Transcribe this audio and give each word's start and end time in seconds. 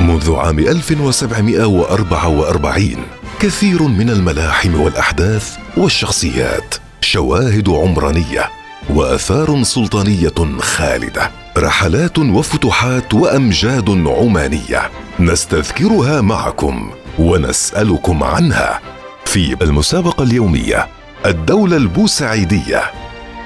منذ 0.00 0.34
عام 0.34 0.58
1744 0.58 2.96
كثير 3.40 3.82
من 3.82 4.10
الملاحم 4.10 4.80
والأحداث 4.80 5.56
والشخصيات 5.76 6.74
شواهد 7.00 7.68
عمرانية 7.68 8.50
وآثار 8.90 9.62
سلطانية 9.62 10.58
خالدة 10.58 11.30
رحلات 11.58 12.18
وفتوحات 12.18 13.14
وأمجاد 13.14 13.90
عمانية 14.06 14.90
نستذكرها 15.20 16.20
معكم 16.20 16.90
ونسألكم 17.18 18.22
عنها 18.22 18.80
في 19.24 19.56
المسابقة 19.62 20.22
اليومية 20.22 20.88
الدولة 21.26 21.76
البوسعيدية. 21.76 22.82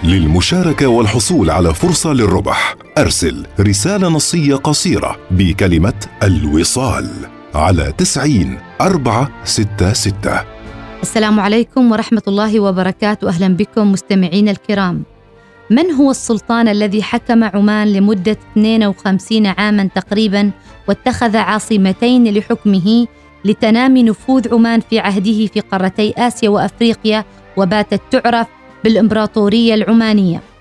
للمشاركة 0.03 0.87
والحصول 0.87 1.51
على 1.51 1.75
فرصة 1.75 2.13
للربح 2.13 2.75
أرسل 3.05 3.47
رسالة 3.61 4.09
نصية 4.09 4.55
قصيرة 4.55 5.17
بكلمة 5.31 5.95
الوصال 6.23 7.11
على 7.55 7.93
تسعين 7.99 8.59
أربعة 8.81 9.31
ستة 9.45 9.93
ستة. 9.93 10.41
السلام 11.03 11.41
عليكم 11.41 11.93
ورحمة 11.93 12.23
الله 12.29 12.61
وبركاته. 12.61 13.29
أهلا 13.29 13.49
بكم 13.49 13.93
مستمعين 13.93 14.49
الكرام. 14.49 15.03
من 15.71 15.91
هو 15.91 16.11
السلطان 16.11 16.69
الذي 16.69 17.03
حكم 17.03 17.45
عمان 17.45 17.93
لمدة 17.93 18.39
52 18.53 19.47
عاما 19.47 19.89
تقريبا 19.95 20.51
واتخذ 20.89 21.37
عاصمتين 21.37 22.35
لحكمه 22.35 23.07
لتنامي 23.45 24.03
نفوذ 24.03 24.55
عمان 24.55 24.81
في 24.81 24.99
عهده 24.99 25.47
في 25.47 25.61
قارتي 25.61 26.15
آسيا 26.19 26.49
وأفريقيا 26.49 27.25
وباتت 27.57 28.01
تعرف 28.11 28.47
بالإمبراطورية 28.85 29.75
العمانية؟ 29.75 30.54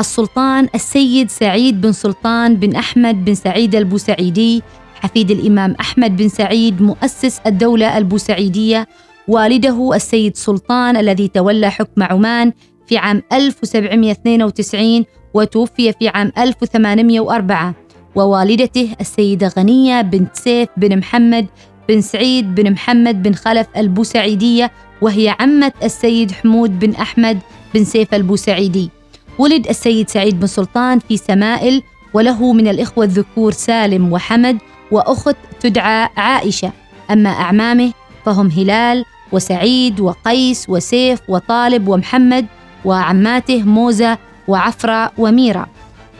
السلطان 0.00 0.68
السيد 0.74 1.30
سعيد 1.30 1.80
بن 1.80 1.92
سلطان 1.92 2.56
بن 2.56 2.76
أحمد 2.76 3.24
بن 3.24 3.34
سعيد 3.34 3.74
البوسعيدي 3.74 4.62
حفيد 4.94 5.30
الإمام 5.30 5.76
أحمد 5.80 6.16
بن 6.16 6.28
سعيد 6.28 6.82
مؤسس 6.82 7.40
الدولة 7.46 7.98
البوسعيدية 7.98 8.88
والده 9.28 9.94
السيد 9.94 10.36
سلطان 10.36 10.96
الذي 10.96 11.28
تولى 11.28 11.70
حكم 11.70 12.02
عمان 12.02 12.52
في 12.86 12.98
عام 12.98 13.22
1792 13.32 15.04
وتوفي 15.34 15.92
في 15.92 16.08
عام 16.08 16.32
1804 16.38 17.74
ووالدته 18.14 18.88
السيدة 19.00 19.52
غنية 19.58 20.00
بنت 20.00 20.36
سيف 20.36 20.68
بن 20.76 20.98
محمد 20.98 21.46
بن 21.88 22.00
سعيد 22.00 22.54
بن 22.54 22.72
محمد 22.72 23.22
بن 23.22 23.34
خلف 23.34 23.66
البوسعيدية 23.76 24.72
وهي 25.02 25.36
عمة 25.40 25.72
السيد 25.82 26.32
حمود 26.32 26.78
بن 26.78 26.94
أحمد 26.94 27.38
بن 27.74 27.84
سيف 27.84 28.14
البوسعيدي. 28.14 28.90
ولد 29.38 29.66
السيد 29.68 30.08
سعيد 30.10 30.40
بن 30.40 30.46
سلطان 30.46 30.98
في 30.98 31.16
سمائل 31.16 31.82
وله 32.14 32.52
من 32.52 32.68
الإخوة 32.68 33.04
الذكور 33.04 33.52
سالم 33.52 34.12
وحمد 34.12 34.58
وأخت 34.90 35.36
تدعى 35.60 36.08
عائشة. 36.16 36.72
أما 37.10 37.30
أعمامه 37.30 37.92
فهم 38.24 38.50
هلال 38.50 39.04
وسعيد 39.32 40.00
وقيس 40.00 40.66
وسيف 40.68 41.20
وطالب 41.28 41.88
ومحمد 41.88 42.46
وعماته 42.84 43.62
موزة 43.62 44.18
وعفرة 44.48 45.12
وميرة. 45.18 45.66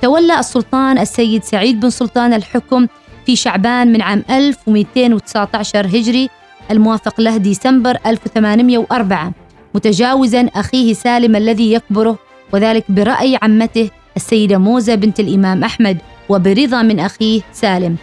تولى 0.03 0.39
السلطان 0.39 0.99
السيد 0.99 1.45
سعيد 1.45 1.81
بن 1.81 1.91
سلطان 1.91 2.33
الحكم 2.33 2.87
في 3.27 3.37
شعبان 3.37 3.93
من 3.93 4.03
عام 4.03 4.25
1219 4.31 5.87
هجري 5.87 6.29
الموافق 6.71 7.21
له 7.21 7.37
ديسمبر 7.37 7.99
1804 8.07 9.33
متجاوزا 9.75 10.49
أخيه 10.55 10.93
سالم 10.95 11.37
الذي 11.37 11.73
يكبره 11.73 12.19
وذلك 12.53 12.85
برأي 12.89 13.39
عمته 13.43 13.91
السيدة 14.17 14.59
موزة 14.59 14.95
بنت 14.95 15.21
الإمام 15.21 15.65
أحمد 15.65 15.99
وبرضا 16.29 16.83
من 16.83 17.01
أخيه 17.01 17.41
سالم 17.53 17.97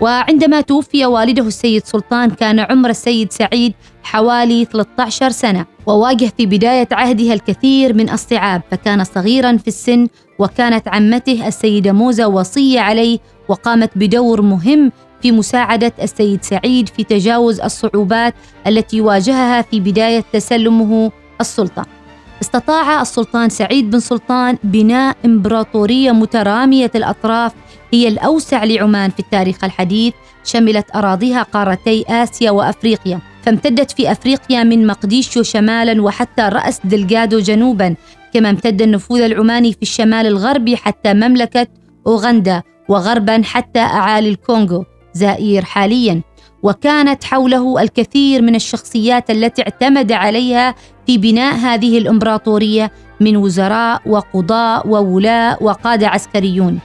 وعندما 0.00 0.60
توفي 0.60 1.06
والده 1.06 1.42
السيد 1.46 1.84
سلطان 1.84 2.30
كان 2.30 2.60
عمر 2.60 2.90
السيد 2.90 3.32
سعيد 3.32 3.74
حوالي 4.02 4.64
13 4.64 5.30
سنة 5.30 5.66
وواجه 5.86 6.32
في 6.36 6.46
بداية 6.46 6.88
عهدها 6.92 7.34
الكثير 7.34 7.94
من 7.94 8.10
الصعاب 8.10 8.62
فكان 8.70 9.04
صغيرا 9.04 9.56
في 9.56 9.68
السن 9.68 10.08
وكانت 10.38 10.88
عمته 10.88 11.46
السيدة 11.48 11.92
موزة 11.92 12.28
وصية 12.28 12.80
عليه 12.80 13.18
وقامت 13.48 13.90
بدور 13.96 14.42
مهم 14.42 14.92
في 15.22 15.32
مساعدة 15.32 15.92
السيد 16.02 16.44
سعيد 16.44 16.88
في 16.88 17.04
تجاوز 17.04 17.60
الصعوبات 17.60 18.34
التي 18.66 19.00
واجهها 19.00 19.62
في 19.62 19.80
بداية 19.80 20.24
تسلمه 20.32 21.12
السلطة. 21.40 21.99
استطاع 22.42 23.02
السلطان 23.02 23.48
سعيد 23.48 23.90
بن 23.90 24.00
سلطان 24.00 24.58
بناء 24.64 25.16
إمبراطورية 25.24 26.12
مترامية 26.12 26.90
الأطراف 26.94 27.52
هي 27.92 28.08
الأوسع 28.08 28.64
لعمان 28.64 29.10
في 29.10 29.20
التاريخ 29.20 29.64
الحديث 29.64 30.14
شملت 30.44 30.96
أراضيها 30.96 31.42
قارتي 31.42 32.04
آسيا 32.08 32.50
وأفريقيا 32.50 33.20
فامتدت 33.42 33.90
في 33.90 34.12
أفريقيا 34.12 34.62
من 34.62 34.86
مقديشو 34.86 35.42
شمالا 35.42 36.02
وحتى 36.02 36.42
رأس 36.42 36.80
دلجادو 36.84 37.38
جنوبا 37.38 37.94
كما 38.34 38.50
امتد 38.50 38.82
النفوذ 38.82 39.20
العماني 39.20 39.72
في 39.72 39.82
الشمال 39.82 40.26
الغربي 40.26 40.76
حتى 40.76 41.14
مملكة 41.14 41.66
أوغندا 42.06 42.62
وغربا 42.88 43.42
حتى 43.44 43.80
أعالي 43.80 44.28
الكونغو 44.28 44.84
زائير 45.14 45.64
حاليا. 45.64 46.20
وكانت 46.62 47.24
حوله 47.24 47.82
الكثير 47.82 48.42
من 48.42 48.54
الشخصيات 48.54 49.30
التي 49.30 49.62
اعتمد 49.62 50.12
عليها 50.12 50.74
في 51.06 51.18
بناء 51.18 51.54
هذه 51.54 51.98
الإمبراطورية 51.98 52.92
من 53.20 53.36
وزراء 53.36 54.02
وقضاء 54.06 54.88
وولاء 54.88 55.64
وقادة 55.64 56.08
عسكريون. 56.08 56.78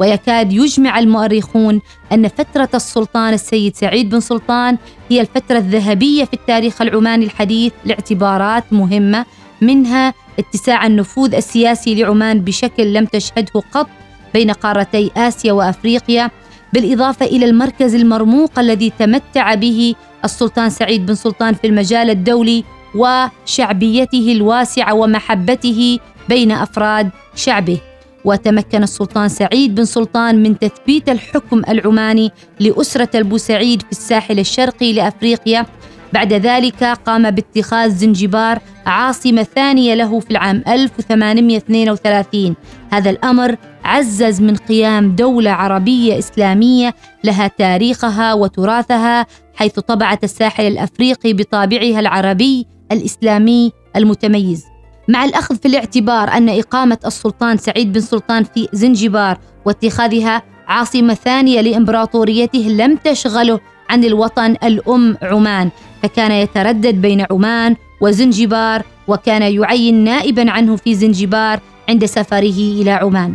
ويكاد 0.00 0.52
يجمع 0.52 0.98
المؤرخون 0.98 1.80
أن 2.12 2.28
فترة 2.28 2.68
السلطان 2.74 3.34
السيد 3.34 3.76
سعيد 3.76 4.10
بن 4.10 4.20
سلطان 4.20 4.78
هي 5.10 5.20
الفترة 5.20 5.58
الذهبية 5.58 6.24
في 6.24 6.34
التاريخ 6.34 6.82
العماني 6.82 7.24
الحديث 7.24 7.72
لاعتبارات 7.84 8.64
مهمة 8.72 9.26
منها 9.60 10.14
اتساع 10.38 10.86
النفوذ 10.86 11.34
السياسي 11.34 11.94
لعمان 11.94 12.40
بشكل 12.40 12.92
لم 12.92 13.04
تشهده 13.04 13.62
قط 13.72 13.88
بين 14.34 14.50
قارتي 14.50 15.10
آسيا 15.16 15.52
وأفريقيا 15.52 16.30
بالإضافة 16.72 17.26
إلى 17.26 17.46
المركز 17.46 17.94
المرموق 17.94 18.58
الذي 18.58 18.92
تمتع 18.98 19.54
به 19.54 19.94
السلطان 20.24 20.70
سعيد 20.70 21.06
بن 21.06 21.14
سلطان 21.14 21.54
في 21.54 21.66
المجال 21.66 22.10
الدولي 22.10 22.64
وشعبيته 22.94 24.32
الواسعة 24.32 24.94
ومحبته 24.94 25.98
بين 26.28 26.52
أفراد 26.52 27.10
شعبه. 27.34 27.78
وتمكن 28.24 28.82
السلطان 28.82 29.28
سعيد 29.28 29.74
بن 29.74 29.84
سلطان 29.84 30.42
من 30.42 30.58
تثبيت 30.58 31.08
الحكم 31.08 31.62
العماني 31.68 32.30
لأسرة 32.60 33.08
البوسعيد 33.14 33.82
في 33.82 33.92
الساحل 33.92 34.38
الشرقي 34.38 34.92
لأفريقيا 34.92 35.66
بعد 36.12 36.32
ذلك 36.32 36.84
قام 36.84 37.30
باتخاذ 37.30 37.90
زنجبار 37.90 38.58
عاصمة 38.86 39.42
ثانية 39.42 39.94
له 39.94 40.20
في 40.20 40.30
العام 40.30 40.62
1832 40.68 42.54
هذا 42.90 43.10
الأمر 43.10 43.56
عزز 43.84 44.40
من 44.40 44.56
قيام 44.56 45.16
دولة 45.16 45.50
عربية 45.50 46.18
إسلامية 46.18 46.94
لها 47.24 47.46
تاريخها 47.46 48.34
وتراثها 48.34 49.26
حيث 49.54 49.72
طبعت 49.80 50.24
الساحل 50.24 50.66
الأفريقي 50.66 51.32
بطابعها 51.32 52.00
العربي 52.00 52.66
الإسلامي 52.92 53.72
المتميز. 53.96 54.64
مع 55.08 55.24
الأخذ 55.24 55.56
في 55.56 55.68
الاعتبار 55.68 56.28
أن 56.28 56.48
إقامة 56.48 56.98
السلطان 57.06 57.56
سعيد 57.56 57.92
بن 57.92 58.00
سلطان 58.00 58.44
في 58.44 58.68
زنجبار 58.72 59.38
واتخاذها 59.64 60.42
عاصمة 60.68 61.14
ثانية 61.14 61.60
لإمبراطوريته 61.60 62.58
لم 62.58 62.96
تشغله 62.96 63.60
عن 63.90 64.04
الوطن 64.04 64.50
الأم 64.64 65.16
عمان. 65.22 65.70
فكان 66.02 66.32
يتردد 66.32 66.94
بين 66.94 67.26
عمان 67.30 67.76
وزنجبار 68.00 68.82
وكان 69.08 69.42
يعين 69.42 70.04
نائبا 70.04 70.50
عنه 70.50 70.76
في 70.76 70.94
زنجبار 70.94 71.60
عند 71.88 72.04
سفره 72.04 72.38
إلى 72.80 72.90
عمان. 72.90 73.34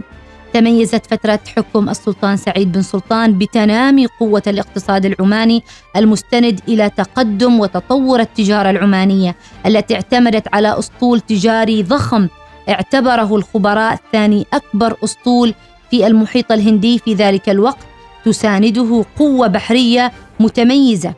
تميزت 0.54 1.06
فترة 1.06 1.40
حكم 1.58 1.90
السلطان 1.90 2.38
سعيد 2.38 2.72
بن 2.72 2.82
سلطان 2.82 3.38
بتنامي 3.38 4.08
قوة 4.20 4.44
الاقتصاد 4.48 5.06
العماني 5.06 5.64
المستند 5.96 6.62
إلى 6.68 6.90
تقدم 6.90 7.60
وتطور 7.60 8.20
التجارة 8.20 8.70
العمانية 8.70 9.36
التي 9.66 9.96
اعتمدت 9.96 10.54
على 10.54 10.80
أسطول 10.80 11.20
تجاري 11.20 11.84
ضخم 11.84 12.28
اعتبره 12.70 13.36
الخبراء 13.36 14.00
ثاني 14.12 14.46
أكبر 14.54 14.98
أسطول 15.04 15.54
في 15.92 16.08
المحيط 16.08 16.52
الهندي 16.52 17.00
في 17.00 17.14
ذلك 17.14 17.50
الوقت 17.50 17.86
تسانده 18.26 19.06
قوة 19.20 19.48
بحرية 19.48 20.12
متميزة. 20.40 21.14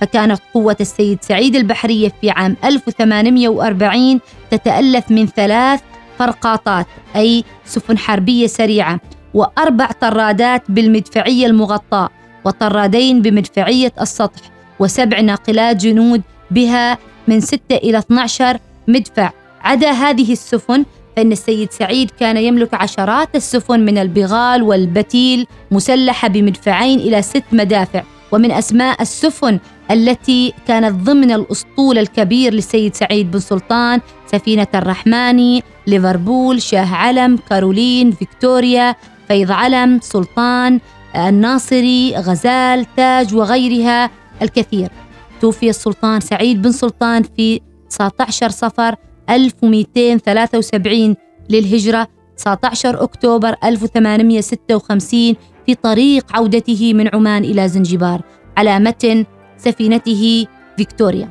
فكانت 0.00 0.40
قوة 0.54 0.76
السيد 0.80 1.18
سعيد 1.22 1.56
البحرية 1.56 2.12
في 2.20 2.30
عام 2.30 2.56
1840 2.64 4.20
تتألف 4.50 5.10
من 5.10 5.26
ثلاث 5.26 5.80
فرقاطات 6.18 6.86
أي 7.16 7.44
سفن 7.64 7.98
حربية 7.98 8.46
سريعة 8.46 9.00
وأربع 9.34 9.86
طرادات 9.86 10.62
بالمدفعية 10.68 11.46
المغطاة 11.46 12.08
وطرادين 12.44 13.22
بمدفعية 13.22 13.92
السطح 14.00 14.40
وسبع 14.78 15.20
ناقلات 15.20 15.76
جنود 15.76 16.22
بها 16.50 16.98
من 17.28 17.40
6 17.40 17.60
إلى 17.70 17.98
12 17.98 18.58
مدفع. 18.88 19.30
عدا 19.60 19.90
هذه 19.90 20.32
السفن 20.32 20.84
فإن 21.16 21.32
السيد 21.32 21.70
سعيد 21.70 22.10
كان 22.10 22.36
يملك 22.36 22.74
عشرات 22.74 23.36
السفن 23.36 23.80
من 23.80 23.98
البغال 23.98 24.62
والبتيل 24.62 25.46
مسلحة 25.70 26.28
بمدفعين 26.28 26.98
إلى 26.98 27.22
ست 27.22 27.44
مدافع. 27.52 28.02
ومن 28.32 28.52
أسماء 28.52 29.02
السفن 29.02 29.58
التي 29.90 30.52
كانت 30.66 30.94
ضمن 31.06 31.30
الأسطول 31.32 31.98
الكبير 31.98 32.54
للسيد 32.54 32.94
سعيد 32.94 33.30
بن 33.30 33.38
سلطان 33.38 34.00
سفينة 34.26 34.66
الرحماني 34.74 35.62
ليفربول 35.86 36.62
شاه 36.62 36.94
علم 36.94 37.36
كارولين 37.50 38.10
فيكتوريا 38.10 38.94
فيض 39.28 39.50
علم 39.50 40.00
سلطان 40.02 40.80
الناصري 41.16 42.14
غزال 42.16 42.86
تاج 42.96 43.34
وغيرها 43.34 44.10
الكثير. 44.42 44.88
توفي 45.40 45.70
السلطان 45.70 46.20
سعيد 46.20 46.62
بن 46.62 46.72
سلطان 46.72 47.22
في 47.36 47.60
19 47.90 48.48
صفر 48.48 48.96
1273 49.30 51.16
للهجرة 51.50 52.08
19 52.36 53.02
أكتوبر 53.02 53.54
1856 53.64 55.34
في 55.66 55.74
طريق 55.74 56.36
عودته 56.36 56.94
من 56.94 57.08
عمان 57.14 57.44
إلى 57.44 57.68
زنجبار 57.68 58.22
على 58.56 58.78
متن 58.78 59.24
سفينته 59.58 60.46
فيكتوريا. 60.76 61.28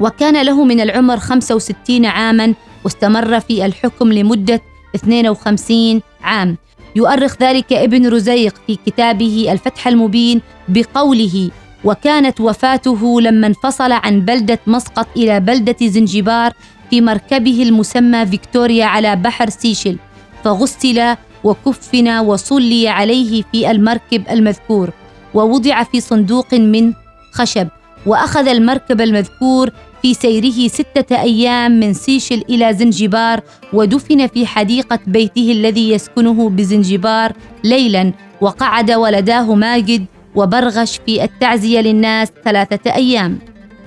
وكان 0.00 0.42
له 0.42 0.64
من 0.64 0.80
العمر 0.80 1.16
65 1.18 2.06
عاما 2.06 2.54
واستمر 2.84 3.40
في 3.40 3.66
الحكم 3.66 4.12
لمدة 4.12 4.60
52 4.94 6.02
عام. 6.22 6.56
يؤرخ 6.96 7.34
ذلك 7.42 7.72
ابن 7.72 8.08
رزيق 8.08 8.54
في 8.66 8.78
كتابه 8.86 9.48
الفتح 9.52 9.88
المبين 9.88 10.40
بقوله 10.68 11.50
وكانت 11.84 12.40
وفاته 12.40 13.20
لما 13.20 13.46
انفصل 13.46 13.92
عن 13.92 14.20
بلدة 14.20 14.58
مسقط 14.66 15.06
إلى 15.16 15.40
بلدة 15.40 15.76
زنجبار 15.82 16.52
في 16.90 17.00
مركبه 17.00 17.62
المسمى 17.62 18.26
فيكتوريا 18.26 18.84
على 18.84 19.16
بحر 19.16 19.50
سيشل 19.50 19.98
فغسل 20.44 21.16
وكفن 21.44 22.18
وصلي 22.18 22.88
عليه 22.88 23.42
في 23.52 23.70
المركب 23.70 24.22
المذكور 24.30 24.90
ووضع 25.34 25.82
في 25.82 26.00
صندوق 26.00 26.54
من 26.54 26.92
خشب 27.32 27.68
وأخذ 28.06 28.48
المركب 28.48 29.00
المذكور 29.00 29.70
في 30.02 30.14
سيره 30.14 30.68
ستة 30.68 31.20
أيام 31.20 31.80
من 31.80 31.92
سيشل 31.94 32.44
إلى 32.50 32.74
زنجبار 32.74 33.40
ودفن 33.72 34.26
في 34.26 34.46
حديقة 34.46 34.98
بيته 35.06 35.52
الذي 35.52 35.90
يسكنه 35.90 36.48
بزنجبار 36.50 37.32
ليلا 37.64 38.12
وقعد 38.40 38.90
ولداه 38.90 39.54
ماجد 39.54 40.04
وبرغش 40.34 41.00
في 41.06 41.24
التعزية 41.24 41.80
للناس 41.80 42.28
ثلاثة 42.44 42.94
أيام. 42.94 43.38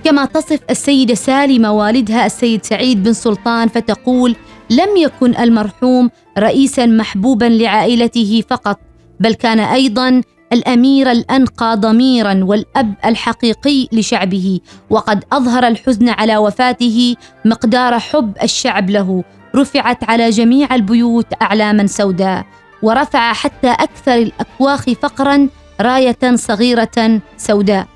كما 0.04 0.26
تصف 0.26 0.60
السيده 0.70 1.14
سالمه 1.14 1.72
والدها 1.72 2.26
السيد 2.26 2.66
سعيد 2.66 3.04
بن 3.04 3.14
سلطان 3.14 3.68
فتقول 3.68 4.36
لم 4.70 4.98
يكن 4.98 5.36
المرحوم 5.36 6.10
رئيسا 6.38 6.86
محبوبا 6.86 7.46
لعائلته 7.46 8.44
فقط 8.50 8.80
بل 9.20 9.34
كان 9.34 9.60
أيضا 9.60 10.22
الأمير 10.54 11.12
الأنقى 11.12 11.78
ضميرا 11.78 12.40
والأب 12.44 12.94
الحقيقي 13.06 13.88
لشعبه 13.92 14.60
وقد 14.90 15.24
أظهر 15.34 15.68
الحزن 15.68 16.10
على 16.10 16.38
وفاته 16.38 17.16
مقدار 17.46 18.00
حب 18.00 18.34
الشعب 18.44 18.90
له 18.90 19.24
رفعت 19.56 20.10
على 20.10 20.30
جميع 20.30 20.76
البيوت 20.76 21.28
اعلاما 21.42 21.88
سوداء 21.88 22.46
ورفع 22.82 23.34
حتى 23.34 23.68
أكثر 23.72 24.16
الأكواخ 24.16 24.90
فقرا 24.90 25.48
راية 25.82 26.36
صغيرة 26.36 27.22
سوداء. 27.38 27.88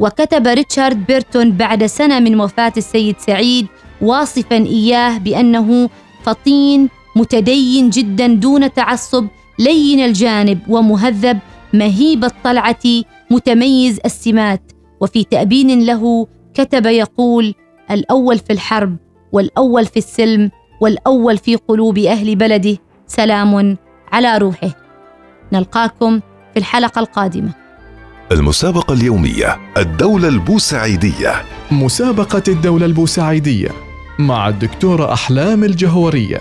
وكتب 0.00 0.46
ريتشارد 0.46 1.06
بيرتون 1.06 1.52
بعد 1.52 1.86
سنة 1.86 2.20
من 2.20 2.40
وفاة 2.40 2.72
السيد 2.76 3.16
سعيد 3.18 3.66
واصفا 4.00 4.56
إياه 4.56 5.18
بأنه 5.18 5.88
فطين 6.24 6.88
متدين 7.16 7.90
جدا 7.90 8.26
دون 8.26 8.72
تعصب 8.72 9.26
لين 9.58 10.00
الجانب 10.00 10.58
ومهذب 10.68 11.38
مهيب 11.74 12.24
الطلعة 12.24 12.82
متميز 13.30 14.00
السمات. 14.04 14.72
وفي 15.00 15.24
تأبين 15.24 15.86
له 15.86 16.26
كتب 16.54 16.86
يقول 16.86 17.54
الأول 17.90 18.38
في 18.38 18.52
الحرب 18.52 18.96
والأول 19.32 19.86
في 19.86 19.96
السلم 19.96 20.50
والأول 20.80 21.38
في 21.38 21.56
قلوب 21.56 21.98
أهل 21.98 22.36
بلده. 22.36 22.78
سلام 23.06 23.76
على 24.12 24.38
روحه. 24.38 24.70
نلقاكم 25.52 26.20
في 26.52 26.58
الحلقة 26.58 26.98
القادمة. 26.98 27.50
المسابقة 28.32 28.94
اليومية 28.94 29.58
الدولة 29.76 30.28
البوسعيدية. 30.28 31.42
مسابقة 31.70 32.42
الدولة 32.48 32.86
البوسعيدية. 32.86 33.89
مع 34.26 34.48
الدكتوره 34.48 35.12
أحلام 35.12 35.64
الجهورية. 35.64 36.40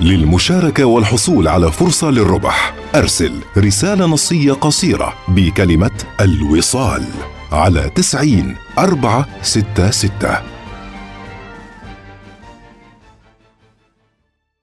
للمشاركة 0.00 0.84
والحصول 0.84 1.48
على 1.48 1.72
فرصة 1.72 2.10
للربح 2.10 2.74
أرسل 2.94 3.32
رسالة 3.58 4.06
نصية 4.06 4.52
قصيرة 4.52 5.14
بكلمة 5.28 5.90
الوصال 6.20 7.04
على 7.52 7.90
تسعين 7.94 8.56
أربعة 8.78 9.26
ستة 9.42 9.90
ستة. 9.90 10.57